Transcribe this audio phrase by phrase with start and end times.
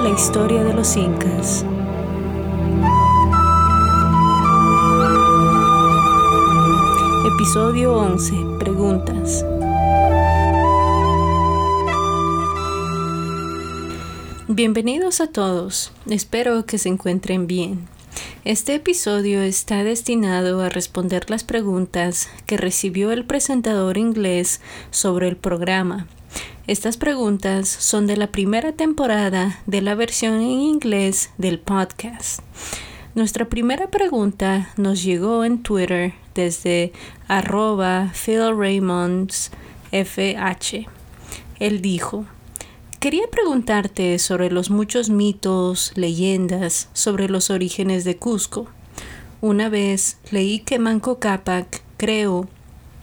[0.00, 1.64] la historia de los incas.
[7.32, 8.34] Episodio 11.
[8.58, 9.44] Preguntas.
[14.48, 15.92] Bienvenidos a todos.
[16.10, 17.86] Espero que se encuentren bien.
[18.44, 25.36] Este episodio está destinado a responder las preguntas que recibió el presentador inglés sobre el
[25.36, 26.08] programa.
[26.66, 32.40] Estas preguntas son de la primera temporada de la versión en inglés del podcast.
[33.14, 36.94] Nuestra primera pregunta nos llegó en Twitter desde
[37.28, 40.88] arroba PhilRaymondsFH.
[41.60, 42.24] Él dijo,
[42.98, 48.68] Quería preguntarte sobre los muchos mitos, leyendas sobre los orígenes de Cusco.
[49.42, 52.48] Una vez leí que Manco Cápac, creo,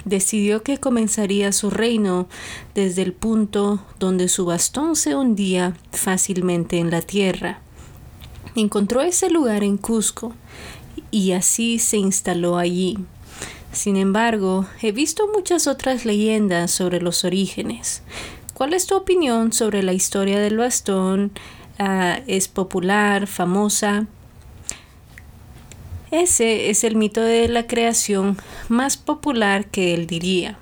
[0.05, 2.27] decidió que comenzaría su reino
[2.75, 7.59] desde el punto donde su bastón se hundía fácilmente en la tierra.
[8.55, 10.33] Encontró ese lugar en Cusco
[11.09, 12.97] y así se instaló allí.
[13.71, 18.03] Sin embargo, he visto muchas otras leyendas sobre los orígenes.
[18.53, 21.31] ¿Cuál es tu opinión sobre la historia del bastón?
[21.79, 24.07] Ah, ¿Es popular, famosa?
[26.11, 30.57] Ese es el mito de la creación más popular que él diría.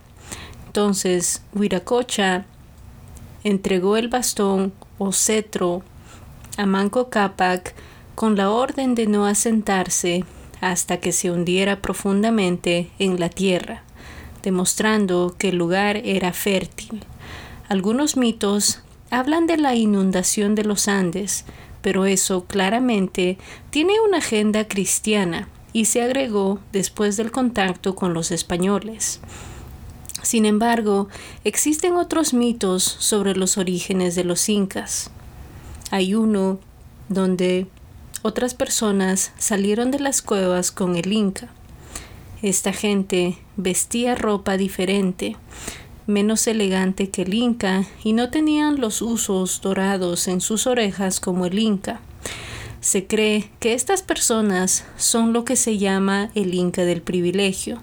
[0.67, 2.45] Entonces, Huiracocha
[3.43, 5.81] entregó el bastón o cetro
[6.57, 7.73] a Manco Cápac
[8.13, 10.23] con la orden de no asentarse
[10.61, 13.81] hasta que se hundiera profundamente en la tierra,
[14.43, 17.03] demostrando que el lugar era fértil.
[17.69, 21.45] Algunos mitos hablan de la inundación de los Andes,
[21.81, 23.37] pero eso claramente
[23.69, 29.19] tiene una agenda cristiana y se agregó después del contacto con los españoles.
[30.21, 31.07] Sin embargo,
[31.43, 35.11] existen otros mitos sobre los orígenes de los incas.
[35.91, 36.59] Hay uno
[37.07, 37.67] donde
[38.21, 41.49] otras personas salieron de las cuevas con el inca.
[42.41, 45.35] Esta gente vestía ropa diferente,
[46.09, 51.45] menos elegante que el Inca y no tenían los usos dorados en sus orejas como
[51.45, 52.01] el Inca.
[52.81, 57.81] Se cree que estas personas son lo que se llama el Inca del privilegio.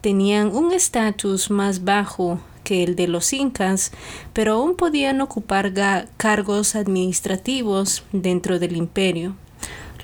[0.00, 3.92] Tenían un estatus más bajo que el de los incas,
[4.32, 5.72] pero aún podían ocupar
[6.16, 9.36] cargos administrativos dentro del imperio.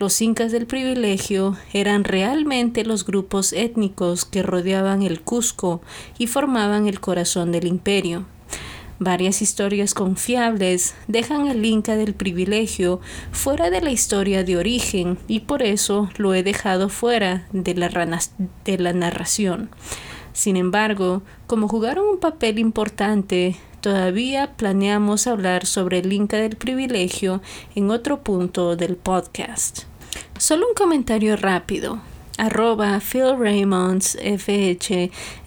[0.00, 5.82] Los incas del privilegio eran realmente los grupos étnicos que rodeaban el Cusco
[6.16, 8.24] y formaban el corazón del imperio.
[8.98, 15.40] Varias historias confiables dejan al Inca del privilegio fuera de la historia de origen y
[15.40, 18.20] por eso lo he dejado fuera de la,
[18.64, 19.68] de la narración.
[20.32, 27.40] Sin embargo, como jugaron un papel importante Todavía planeamos hablar sobre el Inca del privilegio
[27.74, 29.89] en otro punto del podcast.
[30.38, 32.00] Solo un comentario rápido.
[32.38, 33.36] Arroba Phil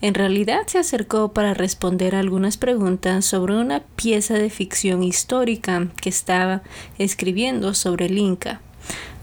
[0.01, 6.09] en realidad se acercó para responder algunas preguntas sobre una pieza de ficción histórica que
[6.09, 6.61] estaba
[6.99, 8.61] escribiendo sobre el Inca.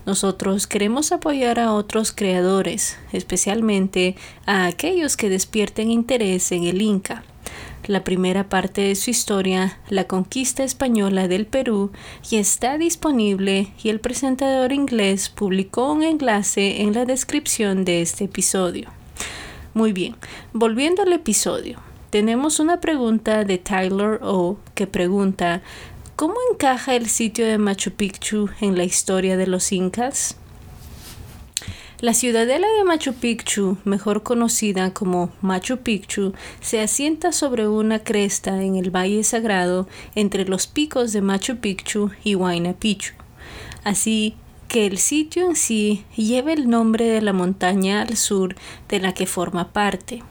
[0.04, 7.22] Nosotros queremos apoyar a otros creadores, especialmente a aquellos que despierten interés en el Inca
[7.86, 11.90] la primera parte de su historia, La conquista española del Perú,
[12.30, 18.24] y está disponible y el presentador inglés publicó un enlace en la descripción de este
[18.24, 18.90] episodio.
[19.74, 20.16] Muy bien,
[20.52, 21.78] volviendo al episodio,
[22.10, 25.62] tenemos una pregunta de Tyler O que pregunta
[26.16, 30.36] ¿Cómo encaja el sitio de Machu Picchu en la historia de los incas?
[32.00, 38.62] La ciudadela de Machu Picchu, mejor conocida como Machu Picchu, se asienta sobre una cresta
[38.62, 43.12] en el Valle Sagrado entre los picos de Machu Picchu y Huayna Picchu.
[43.84, 44.34] Así
[44.68, 48.56] que el sitio en sí lleva el nombre de la montaña al sur
[48.88, 50.22] de la que forma parte.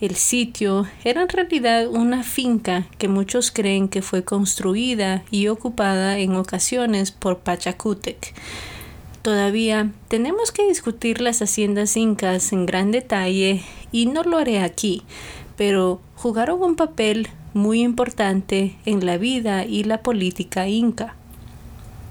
[0.00, 6.18] El sitio era en realidad una finca que muchos creen que fue construida y ocupada
[6.18, 8.32] en ocasiones por Pachacútec
[9.26, 15.02] Todavía tenemos que discutir las haciendas incas en gran detalle y no lo haré aquí,
[15.56, 21.16] pero jugaron un papel muy importante en la vida y la política inca.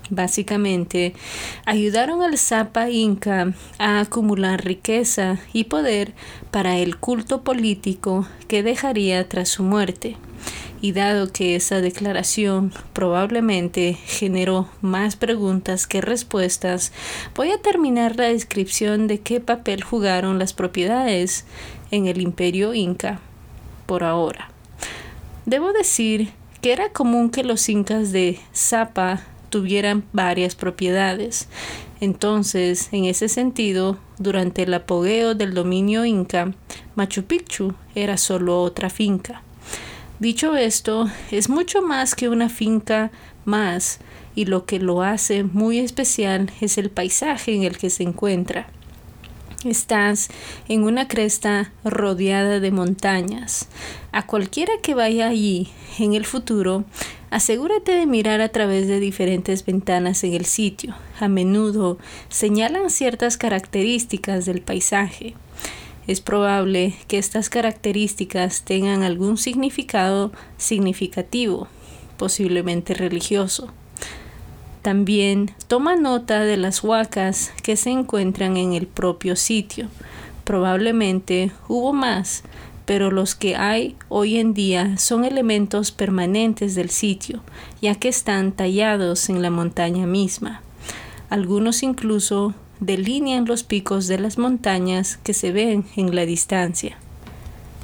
[0.09, 1.13] Básicamente,
[1.65, 6.13] ayudaron al Zapa Inca a acumular riqueza y poder
[6.51, 10.17] para el culto político que dejaría tras su muerte
[10.81, 16.91] y dado que esa declaración probablemente generó más preguntas que respuestas,
[17.35, 21.45] voy a terminar la descripción de qué papel jugaron las propiedades
[21.91, 23.19] en el imperio inca
[23.85, 24.51] por ahora.
[25.45, 26.31] Debo decir
[26.61, 31.47] que era común que los incas de Zapa tuvieran varias propiedades.
[32.01, 36.53] Entonces, en ese sentido, durante el apogeo del dominio inca,
[36.95, 39.44] Machu Picchu era solo otra finca.
[40.25, 43.11] Dicho esto, es mucho más que una finca
[43.45, 43.99] más,
[44.33, 48.67] y lo que lo hace muy especial es el paisaje en el que se encuentra.
[49.63, 50.29] Estás
[50.67, 53.67] en una cresta rodeada de montañas.
[54.11, 55.69] A cualquiera que vaya allí
[55.99, 56.85] en el futuro,
[57.29, 60.95] asegúrate de mirar a través de diferentes ventanas en el sitio.
[61.19, 61.99] A menudo
[62.29, 65.35] señalan ciertas características del paisaje.
[66.07, 71.67] Es probable que estas características tengan algún significado significativo,
[72.17, 73.69] posiblemente religioso.
[74.83, 79.87] También toma nota de las huacas que se encuentran en el propio sitio.
[80.43, 82.43] Probablemente hubo más,
[82.85, 87.41] pero los que hay hoy en día son elementos permanentes del sitio,
[87.81, 90.61] ya que están tallados en la montaña misma.
[91.31, 96.97] Algunos incluso delinean los picos de las montañas que se ven en la distancia.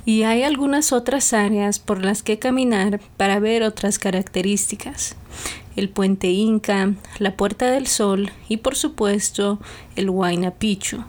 [0.05, 5.15] Y hay algunas otras áreas por las que caminar para ver otras características.
[5.75, 9.59] El puente Inca, la Puerta del Sol y por supuesto
[9.95, 11.03] el Huayna Picchu.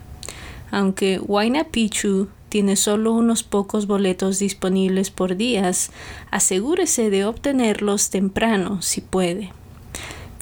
[0.71, 5.91] Aunque Huayna Picchu tiene solo unos pocos boletos disponibles por días,
[6.29, 9.51] asegúrese de obtenerlos temprano si puede.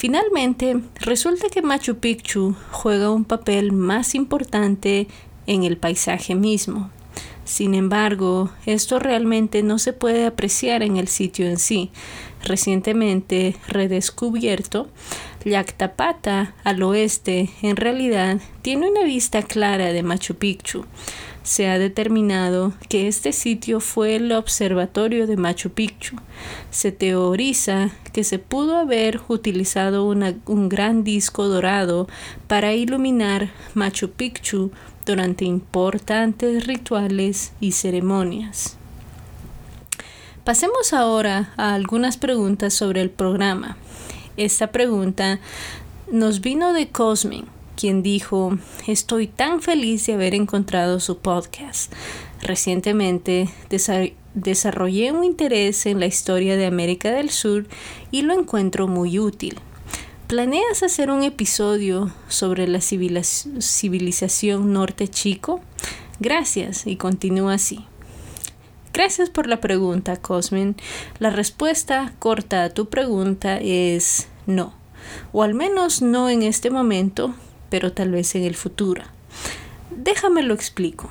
[0.01, 5.05] Finalmente, resulta que Machu Picchu juega un papel más importante
[5.45, 6.89] en el paisaje mismo.
[7.45, 11.91] Sin embargo, esto realmente no se puede apreciar en el sitio en sí.
[12.43, 14.89] Recientemente redescubierto,
[15.45, 20.83] Yactapata al oeste en realidad tiene una vista clara de Machu Picchu,
[21.43, 26.17] se ha determinado que este sitio fue el observatorio de Machu Picchu.
[26.69, 32.07] Se teoriza que se pudo haber utilizado un gran disco dorado
[32.47, 34.71] para iluminar Machu Picchu
[35.05, 38.77] durante importantes rituales y ceremonias.
[40.43, 43.77] Pasemos ahora a algunas preguntas sobre el programa.
[44.37, 45.39] Esta pregunta
[46.11, 47.45] nos vino de Cosmin,
[47.81, 51.91] quien dijo, estoy tan feliz de haber encontrado su podcast.
[52.43, 53.49] Recientemente
[54.35, 57.65] desarrollé un interés en la historia de América del Sur
[58.11, 59.57] y lo encuentro muy útil.
[60.27, 65.59] ¿Planeas hacer un episodio sobre la civilización norte chico?
[66.19, 67.83] Gracias y continúa así.
[68.93, 70.75] Gracias por la pregunta, Cosmin.
[71.17, 74.75] La respuesta corta a tu pregunta es no,
[75.31, 77.33] o al menos no en este momento,
[77.71, 79.01] pero tal vez en el futuro.
[79.89, 81.09] Déjame lo explico.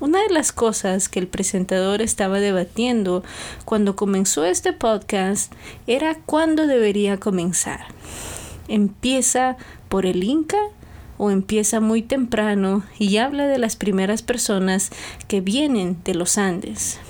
[0.00, 3.24] Una de las cosas que el presentador estaba debatiendo
[3.64, 5.52] cuando comenzó este podcast
[5.88, 7.80] era cuándo debería comenzar.
[8.68, 9.56] ¿Empieza
[9.88, 10.60] por el Inca
[11.16, 14.90] o empieza muy temprano y habla de las primeras personas
[15.26, 17.00] que vienen de los Andes?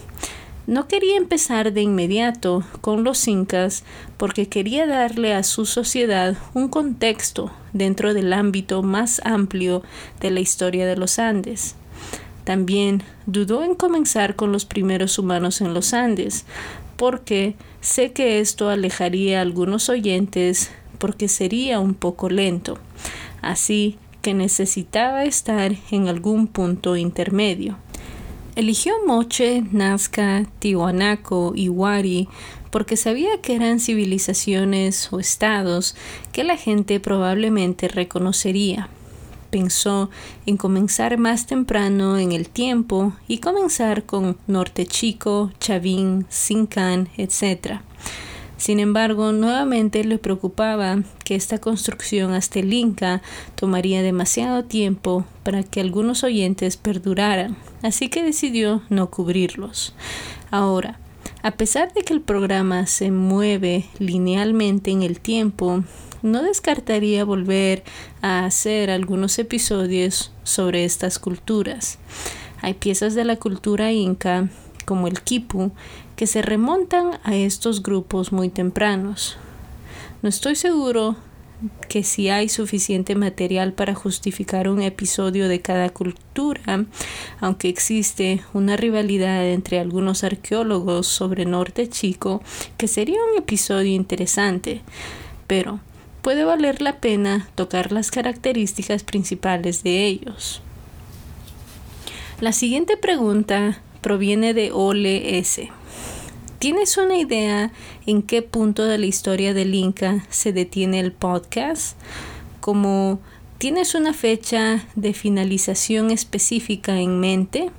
[0.67, 3.85] No quería empezar de inmediato con los incas
[4.17, 9.83] porque quería darle a su sociedad un contexto dentro del ámbito más amplio
[10.21, 11.75] de la historia de los Andes.
[12.45, 16.47] También dudó en comenzar con los primeros humanos en los Andes,
[16.97, 22.79] porque sé que esto alejaría a algunos oyentes porque sería un poco lento.
[23.43, 27.77] Así que necesitaba estar en algún punto intermedio.
[28.57, 32.29] Eligió Moche, Nazca, Tiwanaco y Wari
[32.71, 35.97] porque sabía que eran civilizaciones o estados
[36.33, 38.89] que la gente probablemente reconocería.
[39.51, 40.11] Pensó
[40.45, 47.81] en comenzar más temprano en el tiempo y comenzar con Norte Chico, Chavín, Sincán, etc.
[48.59, 53.23] Sin embargo, nuevamente le preocupaba que esta construcción hasta el Inca
[53.55, 59.95] tomaría demasiado tiempo para que algunos oyentes perduraran, así que decidió no cubrirlos.
[60.51, 60.99] Ahora,
[61.43, 65.85] a pesar de que el programa se mueve linealmente en el tiempo,
[66.23, 67.85] no descartaría volver
[68.23, 71.99] a hacer algunos episodios sobre estas culturas.
[72.61, 74.49] Hay piezas de la cultura inca,
[74.85, 75.71] como el quipu,
[76.17, 79.37] que se remontan a estos grupos muy tempranos.
[80.23, 81.17] No estoy seguro
[81.89, 86.85] que si hay suficiente material para justificar un episodio de cada cultura,
[87.41, 92.43] aunque existe una rivalidad entre algunos arqueólogos sobre Norte Chico,
[92.77, 94.83] que sería un episodio interesante,
[95.47, 95.81] pero
[96.23, 100.63] puede valer la pena tocar las características principales de ellos.
[102.41, 105.71] La siguiente pregunta proviene de Ole S
[106.59, 107.71] ¿Tienes una idea
[108.05, 111.97] en qué punto de la historia del Inca se detiene el podcast?
[112.59, 113.21] Como
[113.59, 117.71] ¿tienes una fecha de finalización específica en mente?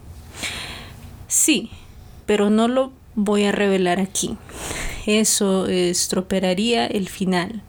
[1.27, 1.71] Sí,
[2.25, 4.38] pero no lo voy a revelar aquí.
[5.05, 7.62] Eso estroperaría el final.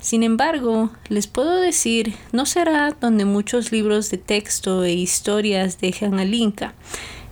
[0.00, 6.18] Sin embargo, les puedo decir, no será donde muchos libros de texto e historias dejan
[6.18, 6.74] al Inca,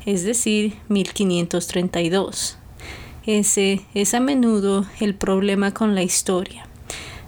[0.04, 2.58] es decir, 1532.
[3.26, 6.68] Ese es a menudo el problema con la historia.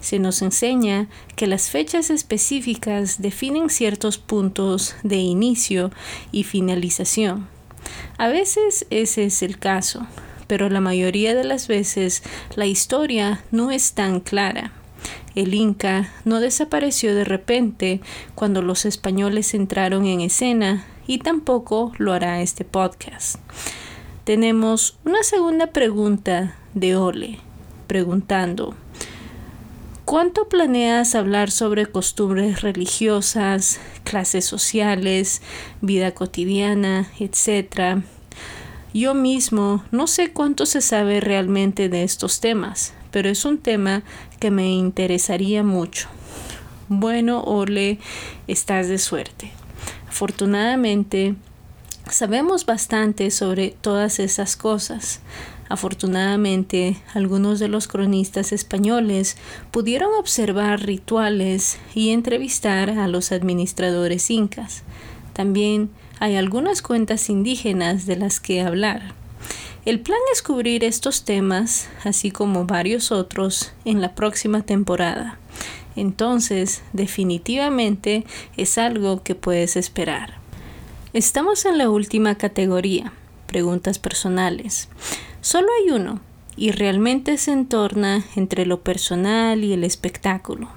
[0.01, 5.91] Se nos enseña que las fechas específicas definen ciertos puntos de inicio
[6.31, 7.49] y finalización.
[8.17, 10.07] A veces ese es el caso,
[10.47, 12.23] pero la mayoría de las veces
[12.55, 14.71] la historia no es tan clara.
[15.35, 18.01] El Inca no desapareció de repente
[18.37, 23.41] cuando los españoles entraron en escena y tampoco lo hará este podcast
[24.29, 27.39] tenemos una segunda pregunta de Ole,
[27.87, 28.75] preguntando,
[30.05, 35.41] ¿cuánto planeas hablar sobre costumbres religiosas, clases sociales,
[35.81, 38.03] vida cotidiana, etcétera?
[38.93, 44.03] Yo mismo no sé cuánto se sabe realmente de estos temas, pero es un tema
[44.39, 46.07] que me interesaría mucho.
[46.91, 47.99] Bueno, Ole,
[48.47, 49.53] estás de suerte.
[50.07, 51.35] Afortunadamente,
[52.11, 55.21] Sabemos bastante sobre todas esas cosas.
[55.69, 59.37] Afortunadamente, algunos de los cronistas españoles
[59.71, 64.83] pudieron observar rituales y entrevistar a los administradores incas.
[65.35, 69.13] También hay algunas cuentas indígenas de las que hablar.
[69.85, 75.39] El plan es cubrir estos temas, así como varios otros, en la próxima temporada.
[75.97, 78.25] Entonces, definitivamente
[78.57, 80.48] es algo que puedes esperar.
[81.15, 83.15] Estamos en la última categoría,
[83.47, 84.91] preguntas personales.
[85.41, 86.21] Solo hay uno,
[86.55, 90.69] y realmente se entorna entre lo personal y el espectáculo.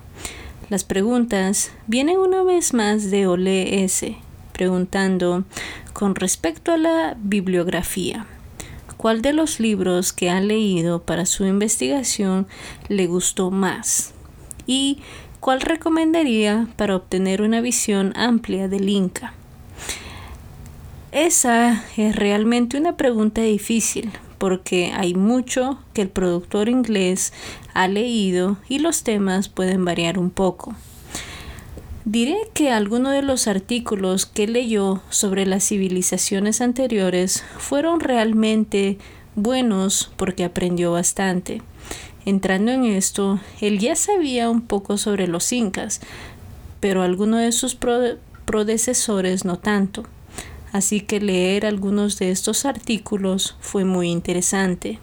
[0.69, 4.15] Las preguntas vienen una vez más de Ole S.,
[4.53, 5.43] preguntando
[5.91, 8.25] con respecto a la bibliografía.
[8.95, 12.47] ¿Cuál de los libros que ha leído para su investigación
[12.87, 14.13] le gustó más?
[14.65, 14.99] ¿Y
[15.41, 19.33] cuál recomendaría para obtener una visión amplia del Inca?
[21.11, 27.33] Esa es realmente una pregunta difícil porque hay mucho que el productor inglés
[27.73, 30.73] ha leído y los temas pueden variar un poco.
[32.05, 38.97] Diré que algunos de los artículos que leyó sobre las civilizaciones anteriores fueron realmente
[39.35, 41.61] buenos porque aprendió bastante.
[42.25, 45.99] Entrando en esto, él ya sabía un poco sobre los incas,
[46.79, 47.77] pero algunos de sus
[48.45, 50.05] predecesores no tanto
[50.71, 54.99] así que leer algunos de estos artículos fue muy interesante.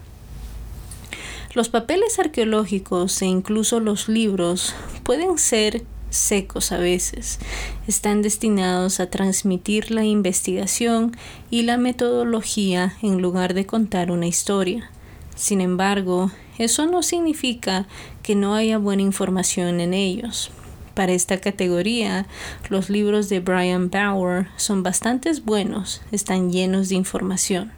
[1.53, 7.39] Los papeles arqueológicos e incluso los libros pueden ser secos a veces.
[7.87, 11.15] Están destinados a transmitir la investigación
[11.49, 14.91] y la metodología en lugar de contar una historia.
[15.35, 17.87] Sin embargo, eso no significa
[18.21, 20.51] que no haya buena información en ellos.
[20.99, 22.25] Para esta categoría,
[22.67, 27.71] los libros de Brian Bauer son bastante buenos, están llenos de información.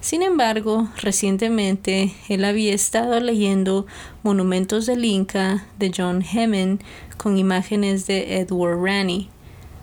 [0.00, 3.86] Sin embargo, recientemente él había estado leyendo
[4.22, 6.78] Monumentos del Inca de John Hemmen
[7.16, 9.28] con imágenes de Edward Ranney.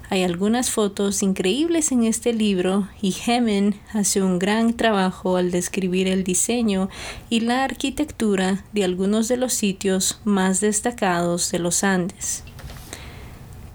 [0.09, 6.07] Hay algunas fotos increíbles en este libro y Hemmen hace un gran trabajo al describir
[6.07, 6.87] el diseño
[7.29, 12.45] y la arquitectura de algunos de los sitios más destacados de los Andes.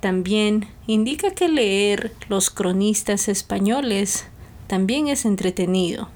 [0.05, 4.27] También indica que leer los cronistas españoles
[4.67, 6.11] también es entretenido.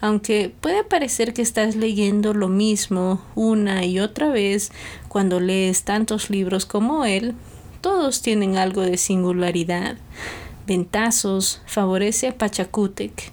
[0.00, 4.72] Aunque puede parecer que estás leyendo lo mismo una y otra vez
[5.08, 7.34] cuando lees tantos libros como él,
[7.82, 9.98] todos tienen algo de singularidad.
[10.66, 13.30] Ventazos favorece a Pachacútec.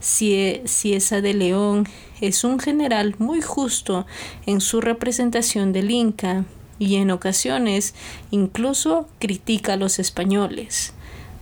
[0.00, 1.86] Ciesa de León
[2.22, 4.06] es un general muy justo
[4.46, 6.46] en su representación del Inca
[6.78, 7.94] y en ocasiones
[8.30, 10.92] incluso critica a los españoles.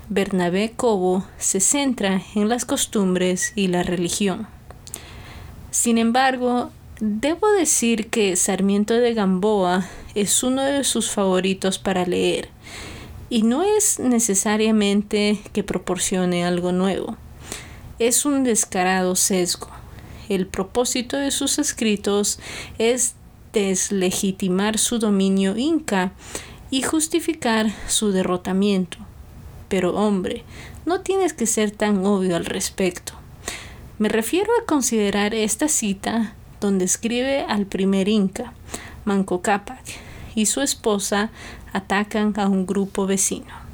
[0.08, 4.46] Bernabé Cobo se centra en las costumbres y la religión.
[5.70, 12.48] Sin embargo, debo decir que Sarmiento de Gamboa es uno de sus favoritos para leer,
[13.28, 17.16] y no es necesariamente que proporcione algo nuevo.
[17.98, 19.68] Es un descarado sesgo.
[20.28, 22.38] El propósito de sus escritos
[22.78, 23.14] es
[23.60, 26.12] deslegitimar su dominio inca
[26.70, 28.98] y justificar su derrotamiento.
[29.68, 30.44] Pero hombre,
[30.84, 33.14] no tienes que ser tan obvio al respecto.
[33.98, 38.52] Me refiero a considerar esta cita donde escribe al primer inca,
[39.06, 39.84] Manco Cápac,
[40.34, 41.30] y su esposa
[41.72, 43.66] atacan a un grupo vecino.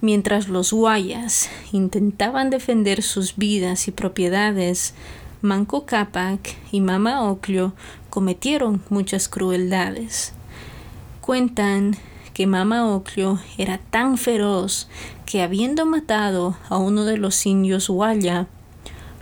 [0.00, 4.94] Mientras los guayas intentaban defender sus vidas y propiedades,
[5.42, 7.72] Manco Cápac y Mama Oclio
[8.12, 10.34] cometieron muchas crueldades.
[11.22, 11.96] Cuentan
[12.34, 14.86] que Mama Oclio era tan feroz
[15.24, 18.48] que habiendo matado a uno de los indios guaya,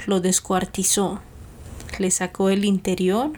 [0.06, 1.20] lo descuartizó,
[2.00, 3.30] le sacó el interior,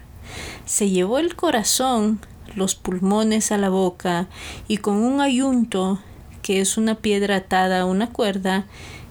[0.65, 2.21] se llevó el corazón,
[2.57, 4.29] los pulmones a la boca
[4.69, 5.99] y con un ayunto,
[6.41, 8.65] que es una piedra atada a una cuerda,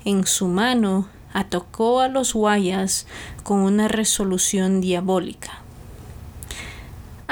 [0.06, 3.06] en su mano atacó a los guayas
[3.44, 5.61] con una resolución diabólica.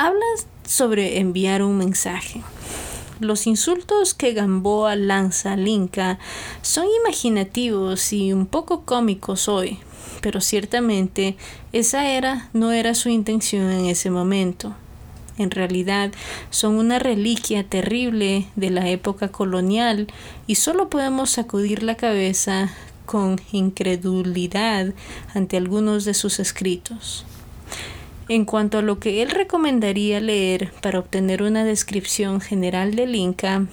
[0.01, 0.23] Habla
[0.65, 2.41] sobre enviar un mensaje.
[3.19, 6.19] Los insultos que Gamboa lanza al Inca
[6.61, 9.77] son imaginativos y un poco cómicos hoy,
[10.21, 11.35] pero ciertamente
[11.73, 14.73] esa era no era su intención en ese momento.
[15.37, 16.13] En realidad
[16.49, 20.07] son una reliquia terrible de la época colonial
[20.47, 22.71] y solo podemos sacudir la cabeza
[23.05, 24.93] con incredulidad
[25.35, 27.25] ante algunos de sus escritos.
[28.29, 33.65] En cuanto a lo que él recomendaría leer para obtener una descripción general del Inca,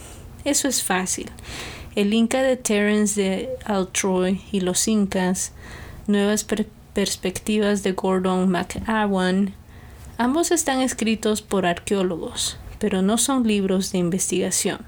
[0.47, 1.31] eso es fácil.
[1.95, 5.53] El Inca de Terence de Altroy y los Incas,
[6.07, 6.47] Nuevas
[6.95, 9.53] Perspectivas de Gordon McAwan,
[10.17, 14.79] ambos están escritos por arqueólogos, pero no son libros de investigación.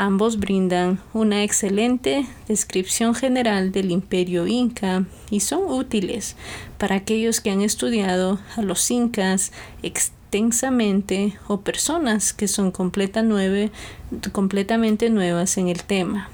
[0.00, 6.36] Ambos brindan una excelente descripción general del imperio inca y son útiles
[6.78, 9.50] para aquellos que han estudiado a los incas
[9.82, 16.30] extensamente o personas que son completamente nuevas en el tema.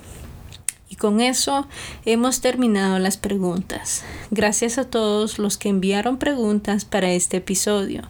[0.94, 1.66] Y con eso
[2.04, 4.04] hemos terminado las preguntas.
[4.30, 8.02] Gracias a todos los que enviaron preguntas para este episodio.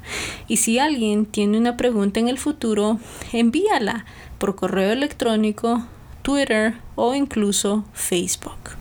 [0.48, 2.98] Y si alguien tiene una pregunta en el futuro,
[3.32, 4.04] envíala
[4.36, 5.86] por correo electrónico,
[6.20, 8.76] Twitter o incluso Facebook.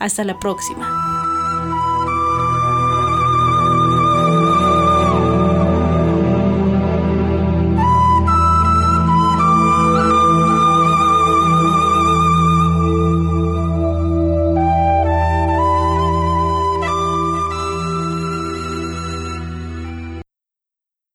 [0.00, 1.17] Hasta la próxima.